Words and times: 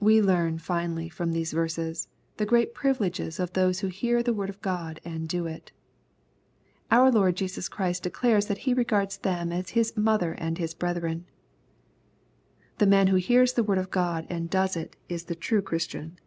We 0.00 0.20
learn, 0.20 0.58
finally, 0.58 1.08
from 1.08 1.30
these 1.30 1.52
verses, 1.52 2.08
the 2.38 2.44
great 2.44 2.74
privileges 2.74 3.38
of 3.38 3.52
those 3.52 3.78
who 3.78 3.86
hear 3.86 4.20
the 4.20 4.32
word 4.34 4.50
of 4.50 4.60
God 4.60 5.00
and 5.04 5.28
do 5.28 5.46
it. 5.46 5.70
Our 6.90 7.08
Lord 7.12 7.36
Jesus 7.36 7.68
Christ 7.68 8.02
declares 8.02 8.46
that 8.46 8.58
He 8.66 8.74
regards 8.74 9.18
them 9.18 9.52
as 9.52 9.68
his 9.70 9.92
*^ 9.92 9.96
mother 9.96 10.32
and 10.32 10.58
his 10.58 10.74
brethren." 10.74 11.24
The 12.78 12.86
man 12.88 13.06
who 13.06 13.16
hears 13.16 13.52
the 13.52 13.62
word 13.62 13.78
of 13.78 13.92
God, 13.92 14.26
and 14.28 14.50
does 14.50 14.74
it, 14.74 14.96
is 15.08 15.26
the 15.26 15.36
true 15.36 15.62
Christian. 15.62 16.18